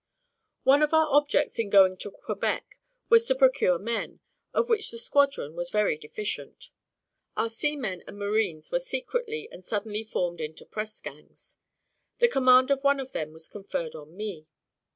One 0.63 0.81
of 0.81 0.95
our 0.95 1.05
objects 1.11 1.59
in 1.59 1.69
going 1.69 1.95
to 1.97 2.09
Quebec 2.09 2.79
was 3.09 3.27
to 3.27 3.35
procure 3.35 3.77
men, 3.77 4.19
of 4.51 4.67
which 4.67 4.89
the 4.89 4.97
squadron 4.97 5.53
was 5.53 5.69
very 5.69 5.95
deficient. 5.95 6.71
Our 7.37 7.49
seamen 7.51 8.01
and 8.07 8.17
marines 8.17 8.71
were 8.71 8.79
secretly 8.79 9.47
and 9.51 9.63
suddenly 9.63 10.03
formed 10.03 10.41
into 10.41 10.65
press 10.65 10.99
gangs. 11.01 11.59
The 12.17 12.27
command 12.29 12.71
of 12.71 12.83
one 12.83 12.99
of 12.99 13.11
them 13.11 13.31
was 13.31 13.47
conferred 13.47 13.93
on 13.93 14.17
me. 14.17 14.47